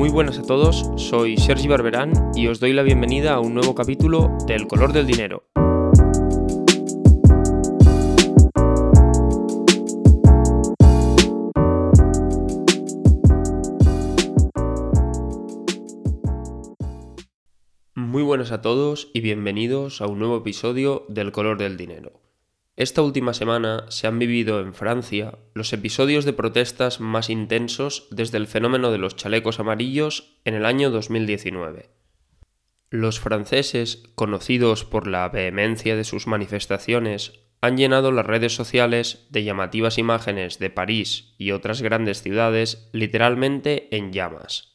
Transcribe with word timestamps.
Muy 0.00 0.08
buenas 0.08 0.38
a 0.38 0.42
todos, 0.42 0.90
soy 0.96 1.36
Sergi 1.36 1.68
Barberán 1.68 2.14
y 2.34 2.46
os 2.46 2.58
doy 2.58 2.72
la 2.72 2.82
bienvenida 2.82 3.34
a 3.34 3.40
un 3.40 3.52
nuevo 3.52 3.74
capítulo 3.74 4.34
de 4.46 4.54
El 4.54 4.66
color 4.66 4.94
del 4.94 5.06
dinero. 5.06 5.44
Muy 17.94 18.22
buenas 18.22 18.52
a 18.52 18.62
todos 18.62 19.10
y 19.12 19.20
bienvenidos 19.20 20.00
a 20.00 20.06
un 20.06 20.18
nuevo 20.18 20.38
episodio 20.38 21.04
del 21.08 21.30
color 21.30 21.58
del 21.58 21.76
dinero. 21.76 22.29
Esta 22.80 23.02
última 23.02 23.34
semana 23.34 23.84
se 23.90 24.06
han 24.06 24.18
vivido 24.18 24.58
en 24.60 24.72
Francia 24.72 25.38
los 25.52 25.74
episodios 25.74 26.24
de 26.24 26.32
protestas 26.32 26.98
más 26.98 27.28
intensos 27.28 28.08
desde 28.10 28.38
el 28.38 28.46
fenómeno 28.46 28.90
de 28.90 28.96
los 28.96 29.16
chalecos 29.16 29.60
amarillos 29.60 30.38
en 30.46 30.54
el 30.54 30.64
año 30.64 30.88
2019. 30.90 31.90
Los 32.88 33.20
franceses, 33.20 34.04
conocidos 34.14 34.86
por 34.86 35.08
la 35.08 35.28
vehemencia 35.28 35.94
de 35.94 36.04
sus 36.04 36.26
manifestaciones, 36.26 37.34
han 37.60 37.76
llenado 37.76 38.12
las 38.12 38.24
redes 38.24 38.54
sociales 38.54 39.26
de 39.28 39.44
llamativas 39.44 39.98
imágenes 39.98 40.58
de 40.58 40.70
París 40.70 41.34
y 41.36 41.50
otras 41.50 41.82
grandes 41.82 42.22
ciudades 42.22 42.88
literalmente 42.92 43.94
en 43.94 44.10
llamas. 44.10 44.69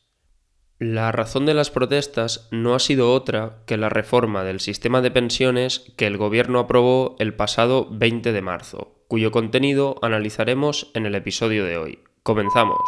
La 0.79 1.13
razón 1.13 1.45
de 1.45 1.53
las 1.53 1.71
protestas 1.71 2.49
no 2.51 2.75
ha 2.75 2.79
sido 2.79 3.13
otra 3.13 3.59
que 3.65 3.77
la 3.77 3.87
reforma 3.87 4.43
del 4.43 4.59
sistema 4.59 4.99
de 4.99 5.09
pensiones 5.09 5.85
que 5.95 6.05
el 6.05 6.17
Gobierno 6.17 6.59
aprobó 6.59 7.15
el 7.17 7.33
pasado 7.33 7.87
20 7.91 8.33
de 8.33 8.41
marzo, 8.41 8.91
cuyo 9.07 9.31
contenido 9.31 9.95
analizaremos 10.01 10.91
en 10.93 11.05
el 11.05 11.15
episodio 11.15 11.63
de 11.63 11.77
hoy. 11.77 11.99
Comenzamos. 12.23 12.81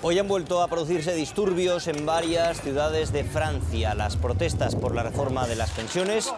Hoy 0.00 0.18
han 0.18 0.26
vuelto 0.26 0.62
a 0.62 0.68
producirse 0.68 1.14
disturbios 1.14 1.86
en 1.86 2.06
varias 2.06 2.62
ciudades 2.62 3.12
de 3.12 3.24
Francia. 3.24 3.94
Las 3.94 4.16
protestas 4.16 4.74
por 4.74 4.94
la 4.94 5.02
reforma 5.02 5.46
de 5.46 5.54
las 5.54 5.70
pensiones 5.72 6.32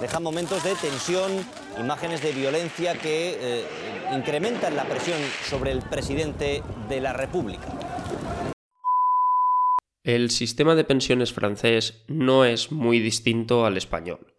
dejan 0.00 0.22
momentos 0.22 0.62
de 0.62 0.74
tensión, 0.76 1.30
imágenes 1.78 2.22
de 2.22 2.32
violencia 2.32 2.94
que 2.94 3.36
eh, 3.40 3.64
incrementan 4.16 4.76
la 4.76 4.84
presión 4.84 5.18
sobre 5.44 5.72
el 5.72 5.82
presidente 5.82 6.62
de 6.88 7.00
la 7.00 7.12
República. 7.12 7.79
El 10.12 10.30
sistema 10.30 10.74
de 10.74 10.82
pensiones 10.82 11.32
francés 11.32 12.02
no 12.08 12.44
es 12.44 12.72
muy 12.72 12.98
distinto 12.98 13.64
al 13.64 13.76
español. 13.76 14.34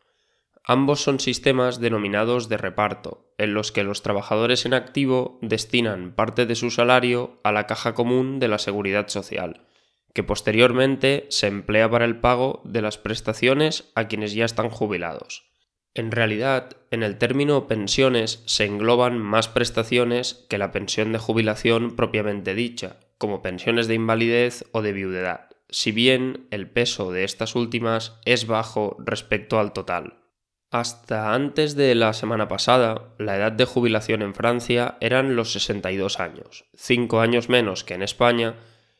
Ambos 0.65 1.01
son 1.01 1.21
sistemas 1.21 1.79
denominados 1.79 2.49
de 2.49 2.57
reparto, 2.57 3.31
en 3.37 3.53
los 3.53 3.71
que 3.71 3.85
los 3.85 4.03
trabajadores 4.03 4.65
en 4.65 4.73
activo 4.73 5.39
destinan 5.41 6.13
parte 6.13 6.45
de 6.45 6.55
su 6.55 6.71
salario 6.71 7.39
a 7.45 7.53
la 7.53 7.67
caja 7.67 7.93
común 7.93 8.37
de 8.37 8.49
la 8.49 8.57
seguridad 8.57 9.07
social, 9.07 9.65
que 10.13 10.23
posteriormente 10.23 11.25
se 11.29 11.47
emplea 11.47 11.89
para 11.89 12.03
el 12.03 12.19
pago 12.19 12.61
de 12.65 12.81
las 12.81 12.97
prestaciones 12.97 13.93
a 13.95 14.09
quienes 14.09 14.33
ya 14.33 14.43
están 14.43 14.71
jubilados. 14.71 15.45
En 15.93 16.11
realidad, 16.11 16.75
en 16.89 17.01
el 17.01 17.17
término 17.17 17.67
pensiones 17.67 18.43
se 18.45 18.65
engloban 18.65 19.19
más 19.19 19.47
prestaciones 19.47 20.45
que 20.49 20.57
la 20.57 20.73
pensión 20.73 21.13
de 21.13 21.19
jubilación 21.19 21.95
propiamente 21.95 22.55
dicha, 22.55 22.97
como 23.17 23.41
pensiones 23.41 23.87
de 23.87 23.93
invalidez 23.93 24.65
o 24.73 24.81
de 24.81 24.91
viudedad, 24.91 25.50
si 25.71 25.91
bien 25.91 26.47
el 26.51 26.69
peso 26.69 27.11
de 27.11 27.23
estas 27.23 27.55
últimas 27.55 28.19
es 28.25 28.45
bajo 28.45 28.97
respecto 28.99 29.59
al 29.59 29.73
total. 29.73 30.21
Hasta 30.69 31.33
antes 31.33 31.75
de 31.75 31.95
la 31.95 32.13
semana 32.13 32.47
pasada, 32.47 33.13
la 33.17 33.35
edad 33.35 33.51
de 33.51 33.65
jubilación 33.65 34.21
en 34.21 34.33
Francia 34.33 34.97
eran 35.01 35.35
los 35.35 35.51
62 35.51 36.19
años, 36.19 36.65
5 36.75 37.19
años 37.19 37.49
menos 37.49 37.83
que 37.83 37.93
en 37.93 38.03
España, 38.03 38.55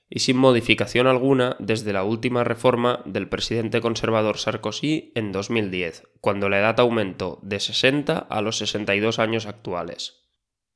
y 0.10 0.20
sin 0.20 0.36
modificación 0.36 1.08
alguna 1.08 1.56
desde 1.60 1.94
la 1.94 2.04
última 2.04 2.44
reforma 2.44 3.02
del 3.06 3.30
presidente 3.30 3.80
conservador 3.80 4.38
Sarkozy 4.38 5.14
en 5.16 5.32
2010, 5.32 6.10
cuando 6.20 6.50
la 6.50 6.60
edad 6.60 6.80
aumentó 6.82 7.40
de 7.42 7.62
60 7.62 8.18
a 8.18 8.42
los 8.42 8.58
62 8.58 9.20
años 9.20 9.46
actuales. 9.46 10.21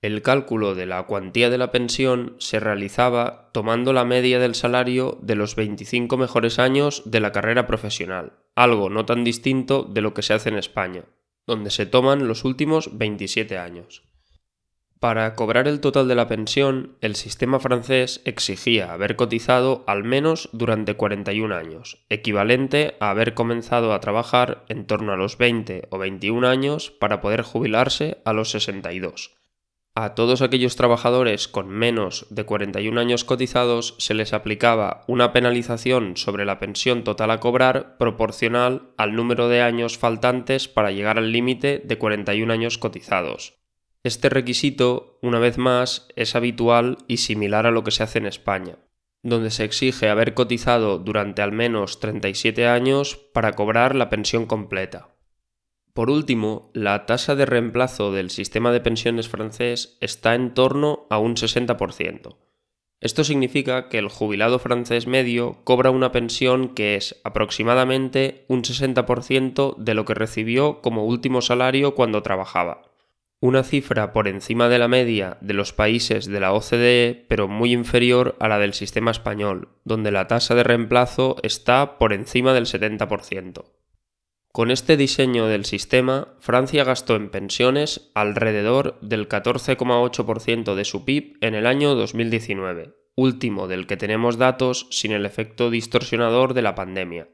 El 0.05 0.21
cálculo 0.21 0.75
de 0.75 0.85
la 0.85 1.01
cuantía 1.07 1.49
de 1.49 1.57
la 1.57 1.71
pensión 1.71 2.35
se 2.37 2.59
realizaba 2.59 3.49
tomando 3.53 3.91
la 3.91 4.05
media 4.05 4.37
del 4.37 4.53
salario 4.53 5.17
de 5.23 5.33
los 5.33 5.55
25 5.55 6.15
mejores 6.15 6.59
años 6.59 7.01
de 7.05 7.19
la 7.19 7.31
carrera 7.31 7.65
profesional, 7.65 8.33
algo 8.53 8.91
no 8.91 9.07
tan 9.07 9.23
distinto 9.23 9.81
de 9.81 10.01
lo 10.01 10.13
que 10.13 10.21
se 10.21 10.35
hace 10.35 10.49
en 10.49 10.59
España, 10.59 11.05
donde 11.47 11.71
se 11.71 11.87
toman 11.87 12.27
los 12.27 12.43
últimos 12.43 12.95
27 12.95 13.57
años. 13.57 14.03
Para 14.99 15.33
cobrar 15.33 15.67
el 15.67 15.79
total 15.79 16.07
de 16.07 16.13
la 16.13 16.27
pensión, 16.27 16.97
el 17.01 17.15
sistema 17.15 17.59
francés 17.59 18.21
exigía 18.25 18.93
haber 18.93 19.15
cotizado 19.15 19.83
al 19.87 20.03
menos 20.03 20.49
durante 20.51 20.93
41 20.93 21.55
años, 21.55 22.05
equivalente 22.09 22.95
a 22.99 23.09
haber 23.09 23.33
comenzado 23.33 23.91
a 23.91 24.01
trabajar 24.01 24.65
en 24.69 24.85
torno 24.85 25.13
a 25.13 25.17
los 25.17 25.39
20 25.39 25.87
o 25.89 25.97
21 25.97 26.47
años 26.47 26.91
para 26.91 27.21
poder 27.21 27.41
jubilarse 27.41 28.19
a 28.23 28.33
los 28.33 28.51
62. 28.51 29.34
A 29.97 30.13
todos 30.13 30.41
aquellos 30.41 30.75
trabajadores 30.75 31.47
con 31.47 31.69
menos 31.69 32.25
de 32.29 32.43
41 32.43 32.99
años 32.99 33.23
cotizados 33.23 33.95
se 33.97 34.13
les 34.13 34.33
aplicaba 34.33 35.05
una 35.07 35.31
penalización 35.31 36.17
sobre 36.17 36.43
la 36.43 36.59
pensión 36.59 37.05
total 37.05 37.31
a 37.31 37.39
cobrar 37.39 37.95
proporcional 37.97 38.89
al 38.97 39.15
número 39.15 39.47
de 39.47 39.61
años 39.61 39.97
faltantes 39.97 40.67
para 40.67 40.91
llegar 40.91 41.17
al 41.17 41.31
límite 41.31 41.81
de 41.81 41.97
41 41.97 42.51
años 42.51 42.77
cotizados. 42.77 43.53
Este 44.03 44.27
requisito, 44.27 45.17
una 45.21 45.39
vez 45.39 45.57
más, 45.57 46.09
es 46.17 46.35
habitual 46.35 46.97
y 47.07 47.17
similar 47.17 47.65
a 47.65 47.71
lo 47.71 47.85
que 47.85 47.91
se 47.91 48.03
hace 48.03 48.19
en 48.19 48.25
España, 48.25 48.77
donde 49.23 49.49
se 49.49 49.63
exige 49.63 50.09
haber 50.09 50.33
cotizado 50.33 50.99
durante 50.99 51.41
al 51.41 51.53
menos 51.53 52.01
37 52.01 52.67
años 52.67 53.15
para 53.15 53.53
cobrar 53.53 53.95
la 53.95 54.09
pensión 54.09 54.45
completa. 54.45 55.14
Por 55.95 56.09
último, 56.09 56.69
la 56.73 57.05
tasa 57.05 57.35
de 57.35 57.45
reemplazo 57.45 58.11
del 58.11 58.29
sistema 58.29 58.73
de 58.73 58.81
pensiones 58.81 59.29
francés 59.29 59.97
está 60.01 60.35
en 60.35 60.53
torno 60.53 61.07
a 61.09 61.19
un 61.19 61.35
60%. 61.37 62.35
Esto 62.99 63.23
significa 63.23 63.87
que 63.87 63.97
el 63.97 64.09
jubilado 64.09 64.59
francés 64.59 65.07
medio 65.07 65.63
cobra 65.63 65.91
una 65.91 66.11
pensión 66.11 66.75
que 66.75 66.95
es 66.95 67.21
aproximadamente 67.23 68.43
un 68.49 68.63
60% 68.63 69.77
de 69.77 69.93
lo 69.93 70.03
que 70.03 70.15
recibió 70.15 70.81
como 70.81 71.05
último 71.05 71.41
salario 71.41 71.95
cuando 71.95 72.21
trabajaba 72.21 72.91
una 73.45 73.63
cifra 73.63 74.11
por 74.11 74.27
encima 74.27 74.69
de 74.69 74.79
la 74.79 74.87
media 74.87 75.37
de 75.39 75.53
los 75.53 75.71
países 75.71 76.25
de 76.25 76.39
la 76.39 76.51
OCDE, 76.53 77.25
pero 77.27 77.47
muy 77.47 77.73
inferior 77.73 78.35
a 78.39 78.47
la 78.47 78.57
del 78.57 78.73
sistema 78.73 79.11
español, 79.11 79.69
donde 79.83 80.11
la 80.11 80.27
tasa 80.27 80.55
de 80.55 80.63
reemplazo 80.63 81.37
está 81.43 81.99
por 81.99 82.11
encima 82.11 82.53
del 82.53 82.65
70%. 82.65 83.65
Con 84.55 84.71
este 84.71 84.95
diseño 84.95 85.47
del 85.47 85.65
sistema, 85.65 86.29
Francia 86.39 86.85
gastó 86.85 87.17
en 87.17 87.29
pensiones 87.29 88.09
alrededor 88.15 88.97
del 89.01 89.27
14,8% 89.27 90.75
de 90.75 90.85
su 90.85 91.03
PIB 91.03 91.37
en 91.41 91.55
el 91.55 91.67
año 91.67 91.93
2019, 91.93 92.95
último 93.17 93.67
del 93.67 93.85
que 93.85 93.97
tenemos 93.97 94.37
datos 94.37 94.87
sin 94.91 95.11
el 95.11 95.25
efecto 95.25 95.69
distorsionador 95.69 96.53
de 96.53 96.61
la 96.61 96.73
pandemia. 96.73 97.27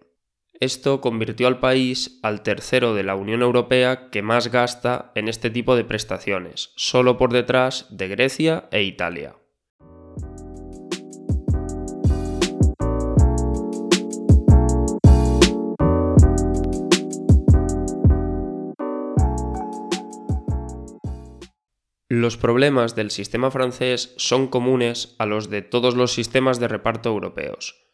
Esto 0.59 0.99
convirtió 0.99 1.45
al 1.45 1.59
país 1.59 2.19
al 2.23 2.41
tercero 2.41 2.95
de 2.95 3.03
la 3.03 3.13
Unión 3.13 3.43
Europea 3.43 4.09
que 4.09 4.23
más 4.23 4.51
gasta 4.51 5.11
en 5.13 5.27
este 5.27 5.51
tipo 5.51 5.75
de 5.75 5.83
prestaciones, 5.83 6.73
solo 6.75 7.19
por 7.19 7.31
detrás 7.31 7.85
de 7.91 8.07
Grecia 8.07 8.67
e 8.71 8.81
Italia. 8.81 9.35
Los 22.13 22.35
problemas 22.35 22.93
del 22.93 23.09
sistema 23.09 23.51
francés 23.51 24.13
son 24.17 24.49
comunes 24.49 25.15
a 25.17 25.25
los 25.25 25.49
de 25.49 25.61
todos 25.61 25.95
los 25.95 26.11
sistemas 26.11 26.59
de 26.59 26.67
reparto 26.67 27.07
europeos. 27.07 27.87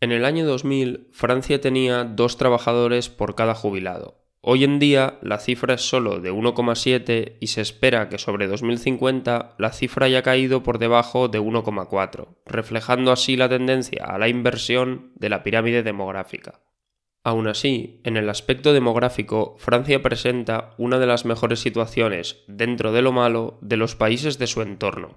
En 0.00 0.10
el 0.10 0.24
año 0.24 0.44
2000, 0.44 1.06
Francia 1.12 1.60
tenía 1.60 2.02
dos 2.02 2.36
trabajadores 2.36 3.10
por 3.10 3.36
cada 3.36 3.54
jubilado. 3.54 4.24
Hoy 4.40 4.64
en 4.64 4.80
día 4.80 5.20
la 5.22 5.38
cifra 5.38 5.74
es 5.74 5.82
solo 5.82 6.18
de 6.18 6.32
1,7 6.32 7.36
y 7.38 7.46
se 7.46 7.60
espera 7.60 8.08
que 8.08 8.18
sobre 8.18 8.48
2050 8.48 9.54
la 9.56 9.70
cifra 9.70 10.06
haya 10.06 10.22
caído 10.22 10.64
por 10.64 10.80
debajo 10.80 11.28
de 11.28 11.40
1,4, 11.40 12.26
reflejando 12.46 13.12
así 13.12 13.36
la 13.36 13.48
tendencia 13.48 14.04
a 14.04 14.18
la 14.18 14.26
inversión 14.26 15.12
de 15.14 15.28
la 15.28 15.44
pirámide 15.44 15.84
demográfica. 15.84 16.63
Aún 17.26 17.48
así, 17.48 18.02
en 18.04 18.18
el 18.18 18.28
aspecto 18.28 18.74
demográfico, 18.74 19.56
Francia 19.58 20.02
presenta 20.02 20.74
una 20.76 20.98
de 20.98 21.06
las 21.06 21.24
mejores 21.24 21.58
situaciones, 21.60 22.44
dentro 22.48 22.92
de 22.92 23.00
lo 23.00 23.12
malo, 23.12 23.58
de 23.62 23.78
los 23.78 23.96
países 23.96 24.38
de 24.38 24.46
su 24.46 24.60
entorno. 24.60 25.16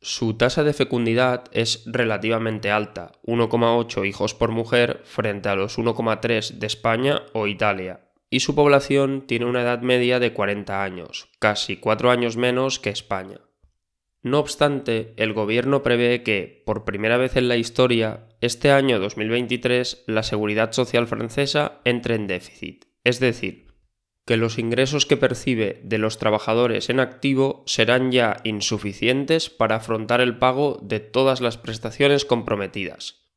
Su 0.00 0.34
tasa 0.34 0.64
de 0.64 0.72
fecundidad 0.72 1.44
es 1.52 1.84
relativamente 1.86 2.72
alta, 2.72 3.12
1,8 3.22 4.06
hijos 4.08 4.34
por 4.34 4.50
mujer 4.50 5.02
frente 5.04 5.48
a 5.48 5.54
los 5.54 5.78
1,3 5.78 6.58
de 6.58 6.66
España 6.66 7.22
o 7.32 7.46
Italia, 7.46 8.10
y 8.28 8.40
su 8.40 8.56
población 8.56 9.22
tiene 9.28 9.46
una 9.46 9.62
edad 9.62 9.82
media 9.82 10.18
de 10.18 10.32
40 10.32 10.82
años, 10.82 11.28
casi 11.38 11.76
4 11.76 12.10
años 12.10 12.36
menos 12.36 12.80
que 12.80 12.90
España. 12.90 13.40
No 14.26 14.40
obstante, 14.40 15.14
el 15.18 15.32
gobierno 15.34 15.84
prevé 15.84 16.24
que, 16.24 16.60
por 16.66 16.84
primera 16.84 17.16
vez 17.16 17.36
en 17.36 17.46
la 17.46 17.58
historia, 17.58 18.26
este 18.40 18.72
año 18.72 18.98
2023 18.98 20.02
la 20.08 20.24
seguridad 20.24 20.72
social 20.72 21.06
francesa 21.06 21.80
entre 21.84 22.16
en 22.16 22.26
déficit, 22.26 22.86
es 23.04 23.20
decir, 23.20 23.68
que 24.24 24.36
los 24.36 24.58
ingresos 24.58 25.06
que 25.06 25.16
percibe 25.16 25.80
de 25.84 25.98
los 25.98 26.18
trabajadores 26.18 26.90
en 26.90 26.98
activo 26.98 27.62
serán 27.66 28.10
ya 28.10 28.38
insuficientes 28.42 29.48
para 29.48 29.76
afrontar 29.76 30.20
el 30.20 30.38
pago 30.38 30.80
de 30.82 30.98
todas 30.98 31.40
las 31.40 31.56
prestaciones 31.56 32.24
comprometidas. 32.24 33.28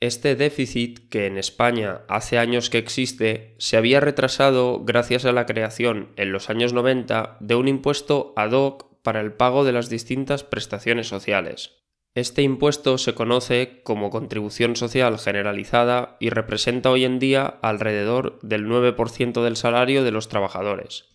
Este 0.00 0.36
déficit, 0.36 1.10
que 1.10 1.26
en 1.26 1.36
España 1.36 2.00
hace 2.08 2.38
años 2.38 2.70
que 2.70 2.78
existe, 2.78 3.56
se 3.58 3.76
había 3.76 4.00
retrasado 4.00 4.82
gracias 4.86 5.26
a 5.26 5.32
la 5.32 5.44
creación 5.44 6.12
en 6.16 6.32
los 6.32 6.48
años 6.48 6.72
90 6.72 7.36
de 7.40 7.54
un 7.56 7.68
impuesto 7.68 8.32
ad 8.36 8.52
hoc 8.52 8.89
para 9.02 9.20
el 9.20 9.32
pago 9.32 9.64
de 9.64 9.72
las 9.72 9.88
distintas 9.88 10.44
prestaciones 10.44 11.08
sociales. 11.08 11.80
Este 12.14 12.42
impuesto 12.42 12.98
se 12.98 13.14
conoce 13.14 13.82
como 13.84 14.10
contribución 14.10 14.74
social 14.74 15.18
generalizada 15.18 16.16
y 16.18 16.30
representa 16.30 16.90
hoy 16.90 17.04
en 17.04 17.20
día 17.20 17.46
alrededor 17.46 18.40
del 18.42 18.66
9% 18.66 19.44
del 19.44 19.56
salario 19.56 20.02
de 20.02 20.10
los 20.10 20.28
trabajadores. 20.28 21.10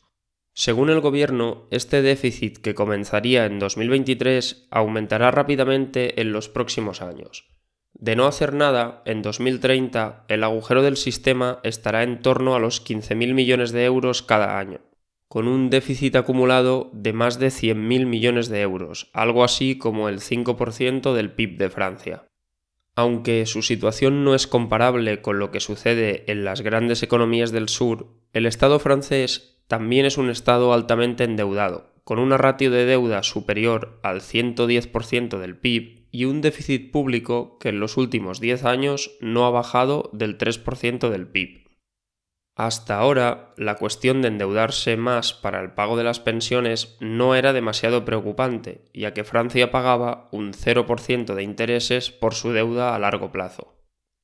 Según 0.54 0.90
el 0.90 1.02
Gobierno, 1.02 1.68
este 1.70 2.02
déficit 2.02 2.60
que 2.60 2.76
comenzaría 2.76 3.46
en 3.46 3.60
2023 3.60 4.68
aumentará 4.72 5.32
rápidamente 5.32 6.22
en 6.22 6.32
los 6.32 6.48
próximos 6.48 7.02
años. 7.02 7.46
De 7.92 8.16
no 8.16 8.26
hacer 8.26 8.54
nada, 8.54 9.02
en 9.06 9.22
2030 9.22 10.26
el 10.30 10.46
agujero 10.46 10.82
del 10.82 10.96
sistema 10.96 11.60
estará 11.64 12.04
en 12.04 12.22
torno 12.22 12.56
a 12.56 12.60
los 12.60 12.86
15.000 12.86 13.34
millones 13.34 13.74
de 13.74 13.84
euros 13.84 14.22
cada 14.22 14.58
año 14.58 14.80
con 15.36 15.50
un 15.50 15.70
déficit 15.70 16.16
acumulado 16.16 16.90
de 16.94 17.12
más 17.12 17.40
de 17.40 17.48
100.000 17.48 18.06
millones 18.06 18.48
de 18.48 18.62
euros, 18.62 19.10
algo 19.12 19.44
así 19.44 19.78
como 19.78 20.08
el 20.08 20.22
5% 20.22 21.14
del 21.14 21.34
PIB 21.34 21.58
de 21.58 21.70
Francia. 21.70 22.24
Aunque 22.96 23.46
su 23.46 23.62
situación 23.62 24.24
no 24.24 24.34
es 24.34 24.48
comparable 24.48 25.22
con 25.22 25.38
lo 25.38 25.52
que 25.52 25.60
sucede 25.60 26.24
en 26.32 26.46
las 26.46 26.62
grandes 26.62 27.04
economías 27.04 27.52
del 27.52 27.68
sur, 27.68 28.14
el 28.32 28.46
Estado 28.46 28.80
francés 28.80 29.60
también 29.68 30.06
es 30.06 30.18
un 30.18 30.30
Estado 30.30 30.72
altamente 30.72 31.26
endeudado, 31.26 31.92
con 32.06 32.20
una 32.20 32.38
ratio 32.38 32.72
de 32.72 32.86
deuda 32.86 33.22
superior 33.22 34.00
al 34.04 34.22
110% 34.22 35.38
del 35.38 35.58
PIB 35.58 36.08
y 36.12 36.24
un 36.24 36.40
déficit 36.40 36.92
público 36.92 37.58
que 37.60 37.68
en 37.68 37.82
los 37.82 37.98
últimos 37.98 38.40
10 38.40 38.64
años 38.64 39.18
no 39.20 39.46
ha 39.46 39.50
bajado 39.50 40.10
del 40.14 40.38
3% 40.38 41.10
del 41.10 41.28
PIB. 41.28 41.65
Hasta 42.56 42.98
ahora, 42.98 43.54
la 43.58 43.76
cuestión 43.76 44.22
de 44.22 44.30
endeudarse 44.30 44.96
más 44.96 45.34
para 45.34 45.60
el 45.60 45.72
pago 45.72 45.98
de 45.98 46.06
las 46.06 46.22
pensiones 46.22 46.96
no 47.02 47.36
era 47.36 47.52
demasiado 47.52 48.06
preocupante, 48.06 48.86
ya 48.94 49.14
que 49.14 49.26
Francia 49.26 49.72
pagaba 49.72 50.30
un 50.32 50.54
0% 50.54 51.36
de 51.36 51.44
intereses 51.44 52.12
por 52.12 52.34
su 52.34 52.54
deuda 52.54 52.96
a 52.96 53.00
largo 53.00 53.30
plazo. 53.30 53.76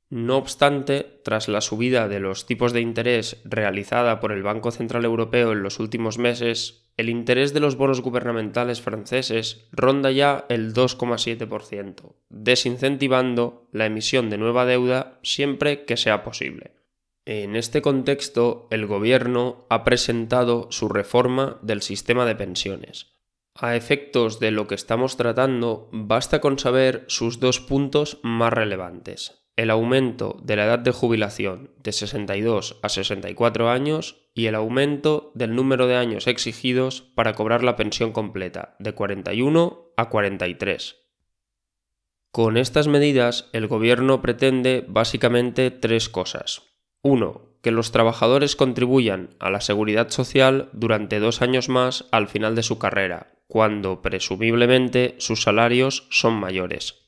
No 0.10 0.38
obstante, 0.38 1.20
tras 1.24 1.50
la 1.50 1.60
subida 1.60 2.08
de 2.08 2.22
los 2.22 2.46
tipos 2.46 2.72
de 2.72 2.82
interés 2.82 3.42
realizada 3.44 4.22
por 4.22 4.32
el 4.32 4.44
Banco 4.44 4.72
Central 4.72 5.04
Europeo 5.04 5.52
en 5.52 5.64
los 5.64 5.80
últimos 5.80 6.18
meses, 6.18 6.90
el 6.96 7.10
interés 7.10 7.54
de 7.54 7.62
los 7.62 7.76
bonos 7.76 8.02
gubernamentales 8.02 8.82
franceses 8.82 9.68
ronda 9.72 10.12
ya 10.12 10.46
el 10.50 10.74
2,7%, 10.74 12.16
desincentivando 12.30 13.68
la 13.72 13.86
emisión 13.86 14.30
de 14.30 14.38
nueva 14.38 14.66
deuda 14.66 15.20
siempre 15.22 15.84
que 15.86 15.98
sea 15.98 16.24
posible. 16.24 16.81
En 17.34 17.56
este 17.56 17.82
contexto, 17.82 18.68
el 18.72 18.88
Gobierno 18.88 19.66
ha 19.70 19.86
presentado 19.86 20.68
su 20.70 20.90
reforma 20.90 21.60
del 21.62 21.82
sistema 21.82 22.26
de 22.26 22.36
pensiones. 22.36 23.14
A 23.56 23.78
efectos 23.78 24.42
de 24.42 24.52
lo 24.52 24.68
que 24.68 24.76
estamos 24.76 25.16
tratando, 25.16 25.88
basta 25.94 26.42
con 26.42 26.60
saber 26.60 27.06
sus 27.08 27.40
dos 27.40 27.62
puntos 27.62 28.20
más 28.22 28.52
relevantes. 28.52 29.46
El 29.56 29.70
aumento 29.70 30.42
de 30.44 30.58
la 30.58 30.66
edad 30.66 30.80
de 30.80 30.92
jubilación 30.92 31.72
de 31.82 31.94
62 31.94 32.82
a 32.84 32.90
64 32.90 33.70
años 33.70 34.30
y 34.34 34.48
el 34.48 34.56
aumento 34.56 35.32
del 35.34 35.56
número 35.56 35.88
de 35.88 35.96
años 35.96 36.28
exigidos 36.28 37.02
para 37.16 37.32
cobrar 37.32 37.64
la 37.64 37.78
pensión 37.78 38.12
completa 38.12 38.76
de 38.80 38.94
41 38.94 39.94
a 39.96 40.10
43. 40.10 40.98
Con 42.34 42.58
estas 42.58 42.90
medidas, 42.90 43.50
el 43.54 43.68
Gobierno 43.68 44.22
pretende 44.22 44.84
básicamente 44.86 45.72
tres 45.72 46.10
cosas. 46.10 46.71
1. 47.04 47.42
Que 47.62 47.72
los 47.72 47.92
trabajadores 47.92 48.56
contribuyan 48.56 49.32
a 49.40 49.50
la 49.50 49.62
seguridad 49.62 50.10
social 50.10 50.70
durante 50.74 51.20
dos 51.20 51.42
años 51.42 51.70
más 51.70 52.06
al 52.12 52.28
final 52.28 52.56
de 52.56 52.64
su 52.64 52.78
carrera, 52.78 53.34
cuando 53.48 54.02
presumiblemente 54.02 55.16
sus 55.18 55.42
salarios 55.42 56.08
son 56.10 56.34
mayores. 56.34 57.02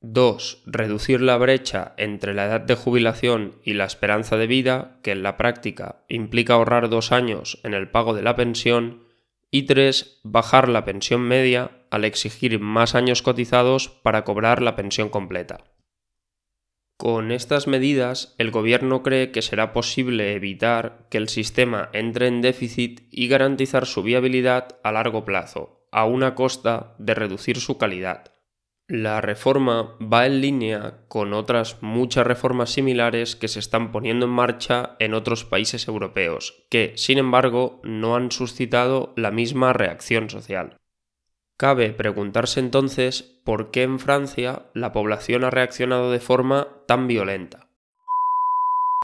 2. 0.00 0.62
Reducir 0.66 1.20
la 1.20 1.36
brecha 1.36 1.94
entre 1.96 2.32
la 2.32 2.46
edad 2.46 2.60
de 2.60 2.76
jubilación 2.76 3.56
y 3.64 3.74
la 3.74 3.84
esperanza 3.84 4.36
de 4.36 4.46
vida, 4.46 5.00
que 5.02 5.10
en 5.10 5.22
la 5.22 5.36
práctica 5.36 6.04
implica 6.08 6.54
ahorrar 6.54 6.88
dos 6.88 7.10
años 7.10 7.58
en 7.64 7.74
el 7.74 7.90
pago 7.90 8.14
de 8.14 8.22
la 8.22 8.36
pensión. 8.36 9.04
Y 9.50 9.64
3. 9.64 10.20
Bajar 10.22 10.68
la 10.68 10.84
pensión 10.84 11.22
media 11.22 11.72
al 11.90 12.04
exigir 12.04 12.60
más 12.60 12.94
años 12.94 13.22
cotizados 13.22 13.88
para 13.88 14.24
cobrar 14.24 14.62
la 14.62 14.76
pensión 14.76 15.08
completa. 15.08 15.64
Con 16.98 17.30
estas 17.30 17.68
medidas, 17.68 18.34
el 18.38 18.50
Gobierno 18.50 19.04
cree 19.04 19.30
que 19.30 19.40
será 19.40 19.72
posible 19.72 20.34
evitar 20.34 21.06
que 21.10 21.18
el 21.18 21.28
sistema 21.28 21.90
entre 21.92 22.26
en 22.26 22.42
déficit 22.42 23.02
y 23.12 23.28
garantizar 23.28 23.86
su 23.86 24.02
viabilidad 24.02 24.80
a 24.82 24.90
largo 24.90 25.24
plazo, 25.24 25.86
a 25.92 26.06
una 26.06 26.34
costa 26.34 26.96
de 26.98 27.14
reducir 27.14 27.60
su 27.60 27.78
calidad. 27.78 28.32
La 28.88 29.20
reforma 29.20 29.96
va 30.00 30.26
en 30.26 30.40
línea 30.40 31.04
con 31.06 31.34
otras 31.34 31.76
muchas 31.82 32.26
reformas 32.26 32.70
similares 32.70 33.36
que 33.36 33.46
se 33.46 33.60
están 33.60 33.92
poniendo 33.92 34.26
en 34.26 34.32
marcha 34.32 34.96
en 34.98 35.14
otros 35.14 35.44
países 35.44 35.86
europeos, 35.86 36.66
que, 36.68 36.94
sin 36.96 37.18
embargo, 37.18 37.80
no 37.84 38.16
han 38.16 38.32
suscitado 38.32 39.12
la 39.14 39.30
misma 39.30 39.72
reacción 39.72 40.30
social. 40.30 40.78
Cabe 41.58 41.90
preguntarse 41.90 42.60
entonces 42.60 43.24
por 43.42 43.72
qué 43.72 43.82
en 43.82 43.98
Francia 43.98 44.66
la 44.74 44.92
población 44.92 45.42
ha 45.42 45.50
reaccionado 45.50 46.12
de 46.12 46.20
forma 46.20 46.68
tan 46.86 47.08
violenta. 47.08 47.66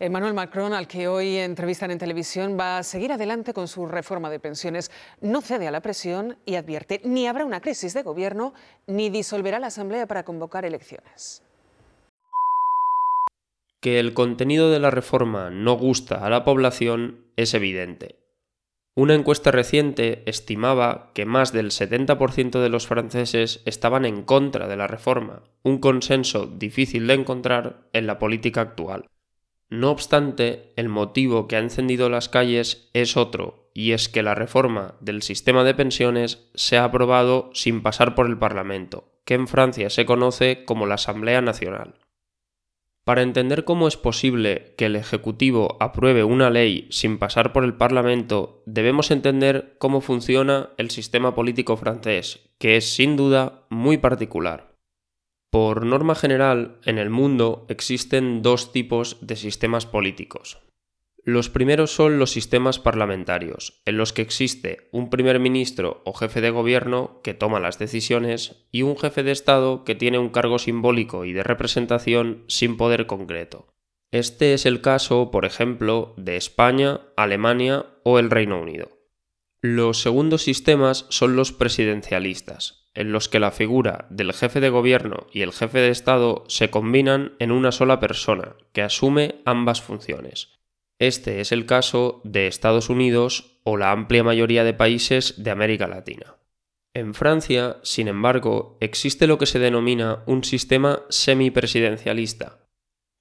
Emmanuel 0.00 0.34
Macron, 0.34 0.72
al 0.72 0.86
que 0.86 1.08
hoy 1.08 1.36
entrevistan 1.36 1.90
en 1.90 1.98
televisión, 1.98 2.56
va 2.56 2.78
a 2.78 2.84
seguir 2.84 3.10
adelante 3.10 3.52
con 3.52 3.66
su 3.66 3.86
reforma 3.86 4.30
de 4.30 4.38
pensiones. 4.38 4.92
No 5.20 5.40
cede 5.40 5.66
a 5.66 5.72
la 5.72 5.82
presión 5.82 6.38
y 6.46 6.54
advierte 6.54 7.00
ni 7.04 7.26
habrá 7.26 7.44
una 7.44 7.60
crisis 7.60 7.92
de 7.92 8.04
gobierno 8.04 8.54
ni 8.86 9.10
disolverá 9.10 9.58
la 9.58 9.66
Asamblea 9.66 10.06
para 10.06 10.24
convocar 10.24 10.64
elecciones. 10.64 11.42
Que 13.80 13.98
el 13.98 14.14
contenido 14.14 14.70
de 14.70 14.78
la 14.78 14.92
reforma 14.92 15.50
no 15.50 15.76
gusta 15.76 16.24
a 16.24 16.30
la 16.30 16.44
población 16.44 17.24
es 17.36 17.52
evidente. 17.52 18.23
Una 18.96 19.14
encuesta 19.14 19.50
reciente 19.50 20.22
estimaba 20.26 21.10
que 21.14 21.26
más 21.26 21.52
del 21.52 21.72
70% 21.72 22.60
de 22.60 22.68
los 22.68 22.86
franceses 22.86 23.60
estaban 23.64 24.04
en 24.04 24.22
contra 24.22 24.68
de 24.68 24.76
la 24.76 24.86
reforma, 24.86 25.42
un 25.64 25.78
consenso 25.78 26.46
difícil 26.46 27.08
de 27.08 27.14
encontrar 27.14 27.88
en 27.92 28.06
la 28.06 28.20
política 28.20 28.60
actual. 28.60 29.06
No 29.68 29.90
obstante, 29.90 30.72
el 30.76 30.88
motivo 30.88 31.48
que 31.48 31.56
ha 31.56 31.58
encendido 31.58 32.08
las 32.08 32.28
calles 32.28 32.88
es 32.92 33.16
otro, 33.16 33.68
y 33.74 33.90
es 33.92 34.08
que 34.08 34.22
la 34.22 34.36
reforma 34.36 34.94
del 35.00 35.22
sistema 35.22 35.64
de 35.64 35.74
pensiones 35.74 36.48
se 36.54 36.76
ha 36.76 36.84
aprobado 36.84 37.50
sin 37.52 37.82
pasar 37.82 38.14
por 38.14 38.26
el 38.26 38.38
Parlamento, 38.38 39.12
que 39.24 39.34
en 39.34 39.48
Francia 39.48 39.90
se 39.90 40.06
conoce 40.06 40.64
como 40.64 40.86
la 40.86 40.94
Asamblea 40.94 41.40
Nacional. 41.40 41.94
Para 43.04 43.20
entender 43.20 43.64
cómo 43.64 43.86
es 43.86 43.98
posible 43.98 44.74
que 44.78 44.86
el 44.86 44.96
Ejecutivo 44.96 45.76
apruebe 45.78 46.24
una 46.24 46.48
ley 46.48 46.88
sin 46.90 47.18
pasar 47.18 47.52
por 47.52 47.64
el 47.64 47.74
Parlamento, 47.74 48.62
debemos 48.64 49.10
entender 49.10 49.76
cómo 49.78 50.00
funciona 50.00 50.70
el 50.78 50.90
sistema 50.90 51.34
político 51.34 51.76
francés, 51.76 52.48
que 52.58 52.76
es 52.76 52.94
sin 52.94 53.16
duda 53.16 53.66
muy 53.68 53.98
particular. 53.98 54.74
Por 55.50 55.84
norma 55.84 56.14
general, 56.14 56.80
en 56.84 56.98
el 56.98 57.10
mundo 57.10 57.66
existen 57.68 58.40
dos 58.40 58.72
tipos 58.72 59.18
de 59.20 59.36
sistemas 59.36 59.84
políticos. 59.84 60.58
Los 61.26 61.48
primeros 61.48 61.90
son 61.90 62.18
los 62.18 62.32
sistemas 62.32 62.78
parlamentarios, 62.78 63.80
en 63.86 63.96
los 63.96 64.12
que 64.12 64.20
existe 64.20 64.90
un 64.92 65.08
primer 65.08 65.40
ministro 65.40 66.02
o 66.04 66.12
jefe 66.12 66.42
de 66.42 66.50
gobierno 66.50 67.20
que 67.24 67.32
toma 67.32 67.60
las 67.60 67.78
decisiones 67.78 68.66
y 68.70 68.82
un 68.82 68.98
jefe 68.98 69.22
de 69.22 69.32
Estado 69.32 69.84
que 69.84 69.94
tiene 69.94 70.18
un 70.18 70.28
cargo 70.28 70.58
simbólico 70.58 71.24
y 71.24 71.32
de 71.32 71.42
representación 71.42 72.44
sin 72.46 72.76
poder 72.76 73.06
concreto. 73.06 73.74
Este 74.10 74.52
es 74.52 74.66
el 74.66 74.82
caso, 74.82 75.30
por 75.30 75.46
ejemplo, 75.46 76.12
de 76.18 76.36
España, 76.36 77.00
Alemania 77.16 77.86
o 78.02 78.18
el 78.18 78.30
Reino 78.30 78.60
Unido. 78.60 78.90
Los 79.62 80.02
segundos 80.02 80.42
sistemas 80.42 81.06
son 81.08 81.36
los 81.36 81.52
presidencialistas, 81.52 82.90
en 82.92 83.12
los 83.12 83.30
que 83.30 83.40
la 83.40 83.50
figura 83.50 84.06
del 84.10 84.34
jefe 84.34 84.60
de 84.60 84.68
gobierno 84.68 85.26
y 85.32 85.40
el 85.40 85.52
jefe 85.52 85.78
de 85.78 85.88
Estado 85.88 86.44
se 86.48 86.68
combinan 86.68 87.32
en 87.38 87.50
una 87.50 87.72
sola 87.72 87.98
persona, 87.98 88.56
que 88.74 88.82
asume 88.82 89.36
ambas 89.46 89.80
funciones. 89.80 90.54
Este 90.98 91.40
es 91.40 91.52
el 91.52 91.66
caso 91.66 92.20
de 92.24 92.46
Estados 92.46 92.88
Unidos 92.88 93.58
o 93.64 93.76
la 93.76 93.90
amplia 93.90 94.22
mayoría 94.22 94.64
de 94.64 94.74
países 94.74 95.42
de 95.42 95.50
América 95.50 95.88
Latina. 95.88 96.36
En 96.94 97.14
Francia, 97.14 97.78
sin 97.82 98.06
embargo, 98.06 98.78
existe 98.80 99.26
lo 99.26 99.36
que 99.36 99.46
se 99.46 99.58
denomina 99.58 100.22
un 100.26 100.44
sistema 100.44 101.02
semipresidencialista. 101.08 102.68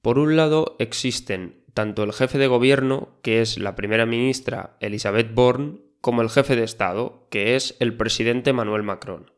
Por 0.03 0.19
un 0.19 0.35
lado, 0.35 0.75
existen 0.77 1.63
tanto 1.73 2.03
el 2.03 2.13
jefe 2.13 2.37
de 2.37 2.47
gobierno, 2.47 3.17
que 3.23 3.41
es 3.41 3.57
la 3.57 3.75
primera 3.75 4.05
ministra 4.05 4.77
Elisabeth 4.79 5.33
Borne, 5.33 5.79
como 6.01 6.21
el 6.21 6.29
jefe 6.29 6.55
de 6.55 6.63
Estado, 6.63 7.27
que 7.31 7.55
es 7.55 7.75
el 7.79 7.97
presidente 7.97 8.53
Manuel 8.53 8.83
Macron. 8.83 9.32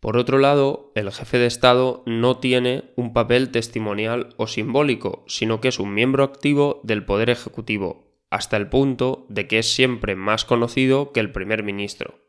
Por 0.00 0.16
otro 0.16 0.38
lado, 0.38 0.92
el 0.94 1.12
jefe 1.12 1.38
de 1.38 1.46
Estado 1.46 2.02
no 2.06 2.38
tiene 2.38 2.84
un 2.96 3.12
papel 3.12 3.50
testimonial 3.50 4.30
o 4.38 4.46
simbólico, 4.46 5.24
sino 5.26 5.60
que 5.60 5.68
es 5.68 5.78
un 5.78 5.92
miembro 5.92 6.24
activo 6.24 6.80
del 6.84 7.04
Poder 7.04 7.28
Ejecutivo, 7.28 8.10
hasta 8.30 8.56
el 8.56 8.68
punto 8.68 9.26
de 9.28 9.46
que 9.46 9.58
es 9.58 9.74
siempre 9.74 10.16
más 10.16 10.46
conocido 10.46 11.12
que 11.12 11.20
el 11.20 11.32
primer 11.32 11.62
ministro. 11.62 12.20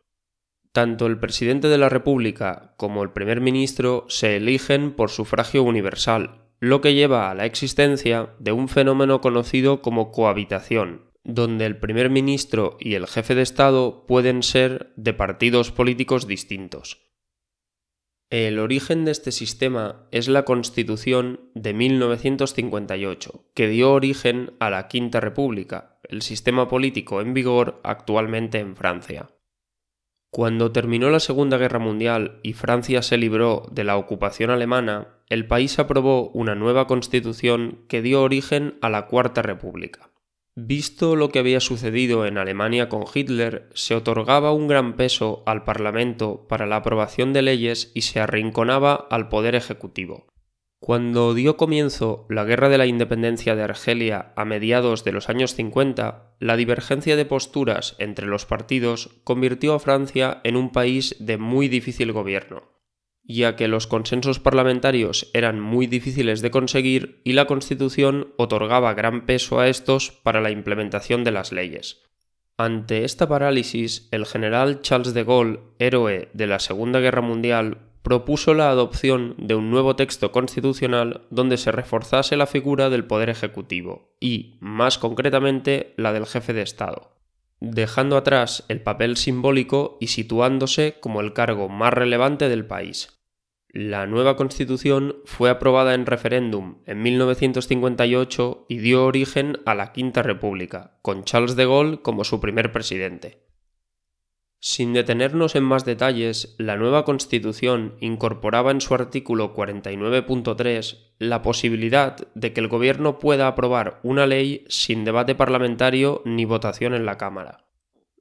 Tanto 0.74 1.06
el 1.06 1.18
presidente 1.18 1.70
de 1.70 1.78
la 1.78 1.88
República 1.88 2.74
como 2.76 3.04
el 3.04 3.12
primer 3.12 3.40
ministro 3.40 4.06
se 4.10 4.36
eligen 4.36 4.92
por 4.92 5.10
sufragio 5.10 5.64
universal, 5.64 6.50
lo 6.60 6.82
que 6.82 6.94
lleva 6.94 7.32
a 7.32 7.36
la 7.36 7.46
existencia 7.46 8.34
de 8.40 8.52
un 8.52 8.68
fenómeno 8.68 9.22
conocido 9.22 9.82
como 9.82 10.12
cohabitación, 10.12 11.12
donde 11.24 11.66
el 11.66 11.78
primer 11.78 12.10
ministro 12.10 12.78
y 12.80 12.96
el 12.96 13.08
jefe 13.08 13.34
de 13.34 13.42
Estado 13.44 14.06
pueden 14.08 14.44
ser 14.44 14.92
de 14.96 15.14
partidos 15.14 15.72
políticos 15.72 16.28
distintos. 16.28 17.11
El 18.32 18.60
origen 18.60 19.04
de 19.04 19.12
este 19.12 19.34
sistema 19.34 20.08
es 20.12 20.30
la 20.30 20.46
Constitución 20.46 21.42
de 21.54 21.74
1958, 21.74 23.44
que 23.54 23.68
dio 23.68 23.92
origen 23.92 24.54
a 24.62 24.70
la 24.70 24.88
Quinta 24.88 25.20
República, 25.20 26.00
el 26.04 26.22
sistema 26.22 26.70
político 26.70 27.20
en 27.20 27.34
vigor 27.34 27.82
actualmente 27.84 28.60
en 28.60 28.78
Francia. 28.78 29.28
Cuando 30.30 30.72
terminó 30.72 31.10
la 31.10 31.20
Segunda 31.20 31.58
Guerra 31.58 31.80
Mundial 31.80 32.40
y 32.42 32.54
Francia 32.54 33.02
se 33.02 33.18
libró 33.18 33.68
de 33.70 33.84
la 33.84 33.98
ocupación 33.98 34.50
alemana, 34.50 35.10
el 35.28 35.46
país 35.46 35.78
aprobó 35.78 36.30
una 36.30 36.56
nueva 36.56 36.88
constitución 36.88 37.84
que 37.90 38.02
dio 38.02 38.22
origen 38.22 38.78
a 38.82 38.90
la 38.90 39.08
Cuarta 39.08 39.42
República. 39.42 40.11
Visto 40.56 41.16
lo 41.16 41.30
que 41.30 41.40
había 41.40 41.62
sucedido 41.62 42.26
en 42.26 42.38
Alemania 42.38 42.90
con 42.90 43.06
Hitler, 43.14 43.70
se 43.74 43.96
otorgaba 43.96 44.52
un 44.52 44.68
gran 44.68 44.98
peso 44.98 45.44
al 45.46 45.64
Parlamento 45.64 46.46
para 46.50 46.66
la 46.66 46.78
aprobación 46.78 47.32
de 47.32 47.42
leyes 47.42 47.92
y 47.94 48.02
se 48.02 48.20
arrinconaba 48.20 49.08
al 49.10 49.30
Poder 49.30 49.56
Ejecutivo. 49.56 50.28
Cuando 50.80 51.34
dio 51.34 51.56
comienzo 51.56 52.26
la 52.28 52.44
Guerra 52.44 52.68
de 52.68 52.78
la 52.78 52.86
Independencia 52.86 53.56
de 53.56 53.64
Argelia 53.64 54.34
a 54.36 54.44
mediados 54.44 55.06
de 55.06 55.14
los 55.14 55.30
años 55.30 55.56
50, 55.56 56.36
la 56.40 56.58
divergencia 56.58 57.16
de 57.16 57.26
posturas 57.26 57.96
entre 57.98 58.28
los 58.28 58.46
partidos 58.46 59.22
convirtió 59.24 59.74
a 59.74 59.80
Francia 59.80 60.42
en 60.44 60.58
un 60.58 60.72
país 60.72 61.16
de 61.20 61.38
muy 61.38 61.70
difícil 61.70 62.12
gobierno 62.12 62.81
ya 63.24 63.56
que 63.56 63.68
los 63.68 63.88
consensos 63.88 64.40
parlamentarios 64.40 65.30
eran 65.34 65.60
muy 65.60 65.88
difíciles 65.88 66.42
de 66.42 66.52
conseguir 66.52 67.22
y 67.24 67.34
la 67.34 67.46
Constitución 67.46 68.34
otorgaba 68.38 68.94
gran 68.94 69.26
peso 69.26 69.60
a 69.60 69.68
estos 69.68 70.12
para 70.12 70.42
la 70.42 70.52
implementación 70.52 71.24
de 71.24 71.32
las 71.32 71.52
leyes. 71.52 72.02
Ante 72.58 73.06
esta 73.06 73.28
parálisis, 73.28 74.08
el 74.12 74.26
general 74.26 74.82
Charles 74.82 75.14
de 75.14 75.24
Gaulle, 75.24 75.60
héroe 75.80 76.30
de 76.34 76.48
la 76.48 76.60
Segunda 76.60 77.00
Guerra 77.00 77.22
Mundial, 77.22 77.80
propuso 78.04 78.54
la 78.54 78.70
adopción 78.70 79.36
de 79.38 79.56
un 79.56 79.72
nuevo 79.72 79.96
texto 79.96 80.32
constitucional 80.32 81.22
donde 81.30 81.58
se 81.58 81.72
reforzase 81.72 82.36
la 82.36 82.48
figura 82.48 82.90
del 82.90 83.06
Poder 83.06 83.30
Ejecutivo 83.30 84.16
y, 84.20 84.58
más 84.60 84.98
concretamente, 84.98 85.94
la 85.98 86.14
del 86.14 86.26
jefe 86.26 86.54
de 86.54 86.64
Estado 86.64 87.21
dejando 87.62 88.18
atrás 88.18 88.66
el 88.68 88.82
papel 88.82 89.16
simbólico 89.16 89.98
y 90.02 90.08
situándose 90.08 90.98
como 91.00 91.22
el 91.22 91.32
cargo 91.32 91.70
más 91.70 91.94
relevante 91.94 92.50
del 92.50 92.66
país. 92.66 93.22
La 93.70 94.06
nueva 94.06 94.36
constitución 94.36 95.16
fue 95.24 95.50
aprobada 95.50 95.94
en 95.94 96.06
referéndum 96.06 96.80
en 96.86 97.02
1958 97.04 98.66
y 98.68 98.80
dio 98.80 99.06
origen 99.06 99.60
a 99.66 99.76
la 99.76 99.94
Quinta 99.94 100.24
República, 100.24 100.98
con 101.02 101.24
Charles 101.24 101.56
de 101.56 101.66
Gaulle 101.66 102.02
como 102.02 102.26
su 102.26 102.42
primer 102.42 102.74
presidente. 102.74 103.41
Sin 104.64 104.94
detenernos 104.94 105.56
en 105.56 105.64
más 105.64 105.86
detalles, 105.86 106.54
la 106.60 106.78
nueva 106.78 107.04
Constitución 107.04 107.96
incorporaba 108.00 108.70
en 108.70 108.80
su 108.80 108.94
artículo 108.94 109.56
49.3 109.56 110.98
la 111.18 111.42
posibilidad 111.42 112.16
de 112.36 112.54
que 112.54 112.62
el 112.62 112.68
Gobierno 112.68 113.18
pueda 113.18 113.48
aprobar 113.48 114.00
una 114.04 114.28
ley 114.28 114.66
sin 114.70 115.04
debate 115.04 115.34
parlamentario 115.34 116.22
ni 116.26 116.46
votación 116.46 116.94
en 116.94 117.08
la 117.08 117.18
Cámara. 117.18 117.66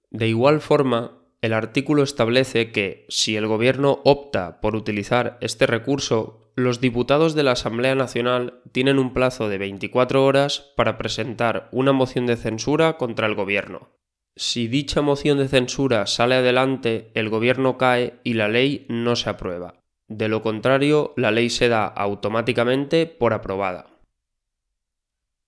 De 0.09 0.28
igual 0.28 0.62
forma, 0.62 1.18
el 1.42 1.52
artículo 1.52 2.02
establece 2.02 2.73
que, 2.73 3.04
si 3.11 3.37
el 3.37 3.47
Gobierno 3.47 4.00
opta 4.04 4.62
por 4.62 4.76
utilizar 4.76 5.37
este 5.42 5.66
recurso, 5.66 6.50
los 6.56 6.80
diputados 6.80 7.35
de 7.35 7.42
la 7.42 7.52
Asamblea 7.52 7.94
Nacional 7.94 8.62
tienen 8.73 8.99
un 8.99 9.12
plazo 9.12 9.50
de 9.50 9.59
24 9.59 10.25
horas 10.25 10.73
para 10.75 10.97
presentar 10.97 11.68
una 11.70 11.92
moción 11.92 12.25
de 12.25 12.37
censura 12.37 12.97
contra 12.97 13.26
el 13.26 13.35
Gobierno. 13.35 14.00
Si 14.37 14.69
dicha 14.69 15.03
moción 15.03 15.39
de 15.39 15.49
censura 15.49 16.07
sale 16.07 16.37
adelante, 16.37 17.11
el 17.15 17.29
gobierno 17.29 17.77
cae 17.77 18.21
y 18.25 18.35
la 18.35 18.49
ley 18.49 18.87
no 18.89 19.17
se 19.17 19.31
aprueba. 19.31 19.83
De 20.09 20.29
lo 20.29 20.43
contrario, 20.43 21.15
la 21.17 21.31
ley 21.31 21.51
se 21.51 21.69
da 21.69 21.87
automáticamente 21.87 23.07
por 23.07 23.33
aprobada. 23.33 23.87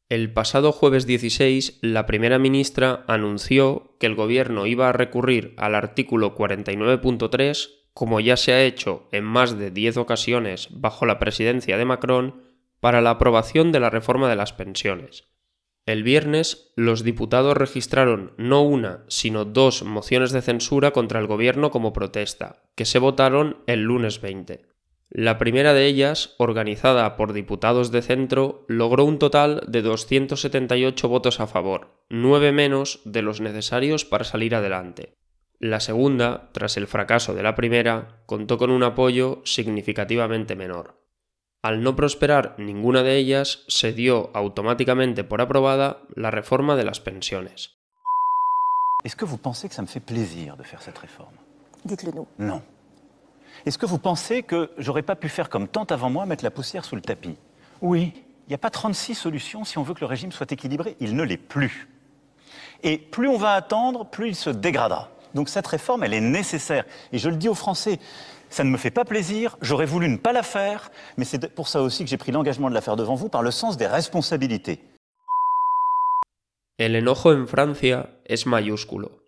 El 0.09 0.31
pasado 0.33 0.73
jueves 0.73 1.07
16, 1.07 1.79
la 1.81 2.05
primera 2.05 2.39
ministra 2.39 3.03
anunció 3.09 3.97
que 3.99 4.07
el 4.07 4.15
gobierno 4.15 4.67
iba 4.67 4.91
a 4.91 4.93
recurrir 4.93 5.55
al 5.57 5.75
artículo 5.75 6.37
49.3, 6.37 7.71
como 7.95 8.21
ya 8.21 8.37
se 8.37 8.53
ha 8.53 8.63
hecho 8.63 9.09
en 9.11 9.25
más 9.25 9.59
de 9.59 9.71
10 9.71 9.97
ocasiones 9.97 10.69
bajo 10.71 11.07
la 11.07 11.19
presidencia 11.19 11.79
de 11.79 11.87
Macron, 11.87 12.43
para 12.79 13.01
la 13.01 13.11
aprobación 13.11 13.73
de 13.73 13.81
la 13.81 13.89
reforma 13.89 14.29
de 14.29 14.37
las 14.37 14.53
pensiones. 14.53 15.29
El 15.85 16.05
viernes, 16.05 16.73
los 16.77 17.03
diputados 17.03 17.57
registraron 17.57 18.35
no 18.37 18.63
una, 18.63 19.05
sino 19.09 19.45
dos 19.45 19.83
mociones 19.83 20.31
de 20.31 20.41
censura 20.41 20.93
contra 20.93 21.19
el 21.19 21.27
gobierno 21.27 21.73
como 21.73 21.93
protesta, 21.93 22.63
que 22.77 22.85
se 22.85 23.01
votaron 23.01 23.59
el 23.67 23.83
lunes 23.83 24.21
20. 24.21 24.63
La 25.11 25.39
primera 25.39 25.75
de 25.75 25.87
ellas, 25.87 26.37
organizada 26.39 27.17
por 27.17 27.33
diputados 27.33 27.91
de 27.91 28.01
centro, 28.01 28.65
logró 28.69 29.05
un 29.05 29.19
total 29.19 29.65
de 29.67 29.83
278 29.83 31.09
votos 31.09 31.41
a 31.41 31.49
favor, 31.49 32.05
nueve 32.09 32.53
menos 32.53 33.01
de 33.05 33.23
los 33.23 33.41
necesarios 33.41 34.05
para 34.05 34.25
salir 34.25 34.55
adelante. 34.55 35.17
La 35.59 35.81
segunda, 35.81 36.51
tras 36.53 36.77
el 36.77 36.87
fracaso 36.87 37.35
de 37.35 37.43
la 37.43 37.57
primera, 37.57 38.23
contó 38.27 38.57
con 38.57 38.71
un 38.71 38.85
apoyo 38.85 39.43
significativamente 39.45 40.55
menor. 40.55 41.02
Al 41.65 41.81
no 41.81 41.95
prosperar 41.95 42.57
ninguna 42.59 43.05
de 43.05 43.17
ellas, 43.19 43.61
se 43.69 43.93
dio 43.93 44.33
automáticamente 44.35 45.23
por 45.23 45.41
aprobada 45.41 46.03
la 46.17 46.33
reforma 46.33 46.75
de 46.75 46.83
las 46.83 46.99
pensiones. 46.99 47.71
Est-ce 49.05 49.15
que 49.15 49.25
vous 49.25 49.39
pensez 49.39 49.69
que 49.69 49.75
ça 49.77 49.83
me 49.83 49.87
fait 49.87 50.01
plaisir 50.01 50.57
de 50.57 50.65
faire 50.65 50.83
cette 50.83 50.99
réforme? 50.99 51.37
Dites-le 51.85 52.11
nous. 52.11 52.27
Non. 52.39 52.63
Est-ce 53.65 53.79
que 53.79 53.87
vous 53.87 53.99
pensez 53.99 54.43
que 54.43 54.73
j'aurais 54.77 55.05
pas 55.05 55.15
pu 55.15 55.29
faire 55.29 55.49
comme 55.49 55.69
tant 55.69 55.85
avant 55.85 56.11
moi, 56.11 56.27
mettre 56.27 56.43
la 56.43 56.51
poussière 56.51 56.85
sous 56.85 56.97
le 56.97 57.03
tapis? 57.03 57.37
Oui. 57.81 58.13
Il 58.49 58.51
n'y 58.51 58.55
a 58.57 58.59
pas 58.59 58.71
36 58.71 59.15
solutions 59.15 59.63
si 59.63 59.79
on 59.79 59.85
veut 59.85 59.95
que 59.95 60.01
le 60.01 60.07
régime 60.07 60.33
soit 60.33 60.51
équilibré. 60.51 60.97
Il 60.99 61.15
ne 61.15 61.23
l'est 61.23 61.37
plus. 61.37 61.89
Et 62.83 62.99
plus 62.99 63.29
on 63.29 63.39
va 63.39 63.53
attendre, 63.53 64.05
plus 64.05 64.27
il 64.27 64.35
se 64.35 64.51
dégradera. 64.51 65.11
Donc 65.33 65.49
cette 65.49 65.69
réforme, 65.69 66.03
elle 66.03 66.15
est 66.15 66.21
nécessaire. 66.21 66.85
Et 67.13 67.19
je 67.19 67.29
le 67.29 67.37
dis 67.37 67.49
aux 67.49 67.55
Français, 67.55 68.01
ça 68.53 68.65
ne 68.65 68.71
me 68.71 68.77
fait 68.77 68.91
pas 68.91 69.05
plaisir, 69.05 69.57
j'aurais 69.63 69.87
voulu 69.87 70.09
ne 70.09 70.19
pas 70.19 70.33
la 70.33 70.43
faire, 70.43 70.91
mais 71.17 71.25
c'est 71.25 71.55
pour 71.55 71.69
ça 71.69 71.81
aussi 71.81 72.05
que 72.05 72.11
j'ai 72.11 72.19
pris 72.19 72.33
l'engagement 72.33 72.69
de 72.69 72.75
la 72.75 72.83
devant 72.97 73.15
vous 73.15 73.29
par 73.29 73.43
le 73.43 73.51
sens 73.51 73.77
des 73.77 73.87
responsabilités. 73.87 74.81
El 76.79 76.97
enojo 76.97 77.33
en 77.33 77.47
Francia 77.47 78.11
es 78.25 78.47
mayúsculo. 78.47 79.23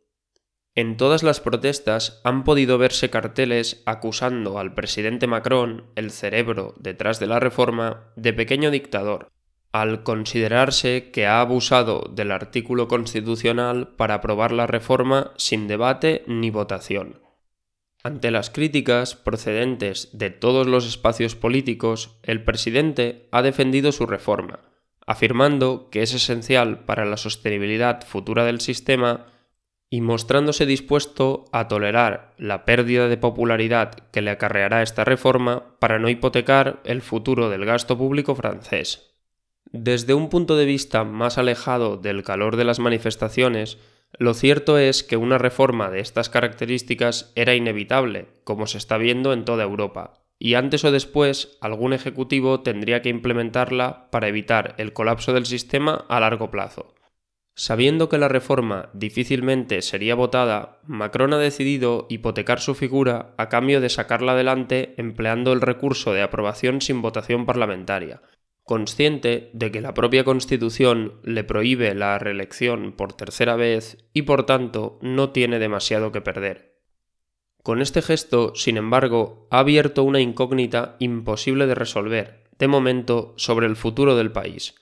En 0.76 0.97
todas 0.97 1.23
las 1.23 1.40
protestas 1.40 2.21
han 2.25 2.43
podido 2.43 2.78
verse 2.78 3.09
carteles 3.09 3.83
acusando 3.87 4.59
al 4.59 4.75
presidente 4.75 5.26
Macron, 5.26 5.85
el 5.95 6.11
cerebro 6.11 6.75
detrás 6.78 7.21
de 7.21 7.28
la 7.28 7.38
reforma, 7.38 8.12
de 8.16 8.33
pequeño 8.33 8.73
dictador, 8.73 9.28
al 9.73 10.02
considerarse 10.02 11.11
que 11.12 11.26
ha 11.26 11.40
abusado 11.40 12.11
del 12.11 12.33
artículo 12.33 12.88
constitucional 12.88 13.95
para 13.97 14.14
aprobar 14.14 14.50
la 14.50 14.66
reforma 14.66 15.33
sin 15.37 15.69
debate 15.69 16.25
ni 16.26 16.50
votación. 16.50 17.24
Ante 18.07 18.31
las 18.31 18.51
críticas 18.51 19.17
procedentes 19.17 20.11
de 20.13 20.29
todos 20.29 20.67
los 20.67 20.87
espacios 20.87 21.35
políticos, 21.37 22.19
el 22.23 22.45
presidente 22.45 23.29
ha 23.33 23.41
defendido 23.41 23.93
su 23.93 24.05
reforma, 24.05 24.61
afirmando 25.07 25.89
que 25.89 26.03
es 26.03 26.13
esencial 26.13 26.85
para 26.85 27.07
la 27.07 27.17
sostenibilidad 27.17 28.07
futura 28.07 28.45
del 28.45 28.61
sistema 28.61 29.29
y 29.89 30.03
mostrándose 30.03 30.67
dispuesto 30.67 31.47
a 31.51 31.67
tolerar 31.67 32.35
la 32.37 32.67
pérdida 32.67 33.09
de 33.09 33.17
popularidad 33.17 33.93
que 34.11 34.21
le 34.21 34.33
acarreará 34.33 34.83
esta 34.83 35.05
reforma 35.05 35.79
para 35.79 35.99
no 35.99 36.11
hipotecar 36.11 36.83
el 36.85 37.01
futuro 37.01 37.49
del 37.49 37.65
gasto 37.65 37.97
público 37.97 38.35
francés. 38.35 39.15
Desde 39.73 40.13
un 40.13 40.29
punto 40.29 40.57
de 40.57 40.67
vista 40.67 41.05
más 41.05 41.39
alejado 41.39 41.97
del 41.97 42.23
calor 42.23 42.57
de 42.57 42.65
las 42.65 42.81
manifestaciones, 42.81 43.79
Lo 44.18 44.35
cierto 44.35 44.78
es 44.78 45.02
que 45.02 45.16
una 45.16 45.38
reforma 45.38 45.90
de 45.90 46.00
estas 46.00 46.28
características 46.28 47.33
era 47.35 47.54
inevitable, 47.54 48.28
como 48.44 48.66
se 48.66 48.78
está 48.78 48.97
viendo 48.97 49.33
en 49.33 49.44
toda 49.44 49.64
Europa, 49.64 50.14
y 50.38 50.54
antes 50.54 50.85
o 50.85 50.92
después 50.92 51.59
algún 51.61 51.92
ejecutivo 51.92 52.61
tendría 52.61 53.02
que 53.02 53.09
implementarla 53.09 54.11
para 54.11 54.28
evitar 54.28 54.75
el 54.78 54.92
colapso 54.92 55.33
del 55.33 55.47
sistema 55.47 56.04
a 56.09 56.21
largo 56.21 56.50
plazo. 56.50 56.94
Sabiendo 57.56 58.09
que 58.09 58.18
la 58.18 58.28
reforma 58.28 58.90
difícilmente 58.94 59.80
sería 59.80 60.16
votada, 60.16 60.80
Macron 60.87 61.33
ha 61.35 61.38
decidido 61.38 62.06
hipotecar 62.11 62.61
su 62.61 62.75
figura 62.75 63.33
a 63.37 63.49
cambio 63.49 63.80
de 63.80 63.88
sacarla 63.88 64.33
adelante 64.33 64.94
empleando 64.97 65.52
el 65.52 65.61
recurso 65.61 66.12
de 66.12 66.23
aprobación 66.23 66.80
sin 66.80 67.00
votación 67.00 67.47
parlamentaria, 67.47 68.23
consciente 68.64 69.50
de 69.52 69.71
que 69.71 69.80
la 69.80 69.94
propia 69.94 70.25
Constitución 70.25 71.21
le 71.23 71.44
prohíbe 71.44 71.94
la 71.94 72.18
reelección 72.18 72.92
por 72.92 73.12
tercera 73.12 73.56
vez 73.56 73.99
y 74.12 74.23
por 74.23 74.47
tanto 74.47 74.99
no 75.02 75.30
tiene 75.30 75.59
demasiado 75.59 76.12
que 76.12 76.23
perder. 76.23 76.75
Con 77.62 77.80
este 77.80 78.02
gesto, 78.02 78.54
sin 78.54 78.76
embargo, 78.76 79.47
ha 79.50 79.61
abierto 79.61 80.02
una 80.02 80.21
incógnita 80.21 80.97
imposible 80.99 81.66
de 81.66 81.75
resolver, 81.75 82.44
de 82.59 82.68
momento, 82.68 83.35
sobre 83.37 83.66
el 83.66 83.76
futuro 83.76 84.16
del 84.16 84.33
país. 84.33 84.75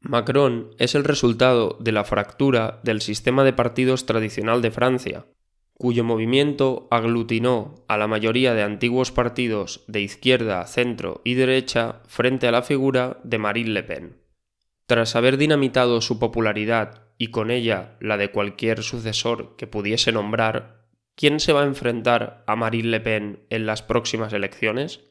Macron 0.00 0.70
es 0.78 0.94
el 0.94 1.04
resultado 1.04 1.76
de 1.80 1.92
la 1.92 2.04
fractura 2.04 2.80
del 2.84 3.00
sistema 3.00 3.42
de 3.44 3.52
partidos 3.52 4.06
tradicional 4.06 4.62
de 4.62 4.70
Francia, 4.70 5.26
cuyo 5.78 6.02
movimiento 6.02 6.88
aglutinó 6.90 7.84
a 7.86 7.96
la 7.96 8.08
mayoría 8.08 8.52
de 8.52 8.64
antiguos 8.64 9.12
partidos 9.12 9.84
de 9.86 10.00
izquierda, 10.00 10.66
centro 10.66 11.22
y 11.24 11.34
derecha 11.34 12.00
frente 12.08 12.48
a 12.48 12.52
la 12.52 12.62
figura 12.62 13.20
de 13.22 13.38
Marine 13.38 13.70
Le 13.70 13.84
Pen. 13.84 14.16
Tras 14.86 15.14
haber 15.14 15.36
dinamitado 15.36 16.00
su 16.00 16.18
popularidad 16.18 17.04
y 17.16 17.28
con 17.28 17.52
ella 17.52 17.96
la 18.00 18.16
de 18.16 18.32
cualquier 18.32 18.82
sucesor 18.82 19.54
que 19.56 19.68
pudiese 19.68 20.10
nombrar, 20.10 20.84
¿quién 21.14 21.38
se 21.38 21.52
va 21.52 21.62
a 21.62 21.66
enfrentar 21.66 22.42
a 22.48 22.56
Marine 22.56 22.88
Le 22.88 23.00
Pen 23.00 23.46
en 23.48 23.64
las 23.64 23.82
próximas 23.82 24.32
elecciones? 24.32 25.07